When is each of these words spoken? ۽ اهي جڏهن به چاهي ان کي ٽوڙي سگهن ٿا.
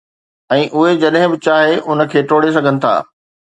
۽ 0.55 0.63
اهي 0.77 0.93
جڏهن 1.03 1.29
به 1.35 1.39
چاهي 1.49 1.77
ان 1.89 2.03
کي 2.17 2.27
ٽوڙي 2.33 2.49
سگهن 2.59 2.83
ٿا. 2.89 2.95